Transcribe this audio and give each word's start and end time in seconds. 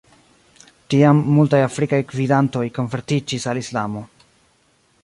Tiam 0.93 1.19
multaj 1.35 1.59
afrikaj 1.65 2.01
gvidantoj 2.15 2.65
konvertiĝis 2.79 3.47
al 3.53 3.63
islamo. 3.65 4.05